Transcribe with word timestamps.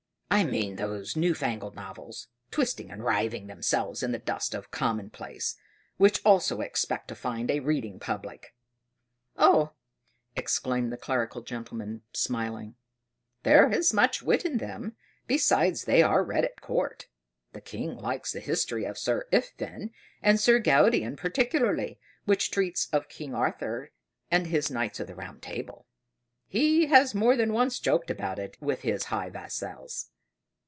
"I 0.33 0.45
mean 0.45 0.77
those 0.77 1.17
new 1.17 1.33
fangled 1.35 1.75
novels, 1.75 2.29
twisting 2.51 2.89
and 2.89 3.03
writhing 3.03 3.47
themselves 3.47 4.01
in 4.01 4.13
the 4.13 4.17
dust 4.17 4.53
of 4.53 4.71
commonplace, 4.71 5.57
which 5.97 6.21
also 6.25 6.61
expect 6.61 7.09
to 7.09 7.15
find 7.15 7.51
a 7.51 7.59
reading 7.59 7.99
public." 7.99 8.55
"Oh," 9.35 9.73
exclaimed 10.37 10.91
the 10.91 10.97
clerical 10.97 11.41
gentleman 11.41 12.03
smiling, 12.13 12.75
"there 13.43 13.69
is 13.69 13.93
much 13.93 14.23
wit 14.23 14.45
in 14.45 14.57
them; 14.57 14.95
besides 15.27 15.83
they 15.83 16.01
are 16.01 16.23
read 16.23 16.45
at 16.45 16.61
court. 16.61 17.07
The 17.51 17.61
King 17.61 17.97
likes 17.97 18.31
the 18.31 18.39
history 18.39 18.85
of 18.85 18.97
Sir 18.97 19.27
Iffven 19.33 19.91
and 20.23 20.39
Sir 20.39 20.59
Gaudian 20.61 21.17
particularly, 21.17 21.99
which 22.23 22.49
treats 22.51 22.87
of 22.93 23.09
King 23.09 23.35
Arthur, 23.35 23.91
and 24.31 24.47
his 24.47 24.71
Knights 24.71 25.01
of 25.01 25.07
the 25.07 25.15
Round 25.15 25.41
Table; 25.41 25.85
he 26.47 26.85
has 26.87 27.13
more 27.13 27.35
than 27.35 27.51
once 27.51 27.79
joked 27.81 28.09
about 28.09 28.39
it 28.39 28.57
with 28.61 28.83
his 28.83 29.03
high 29.05 29.29
vassals." 29.29 30.07